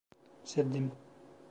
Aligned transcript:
Sevdim. 0.43 0.91